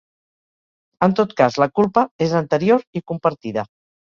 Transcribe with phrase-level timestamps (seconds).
[1.07, 3.71] En tot cas la culpa és anterior i compartida.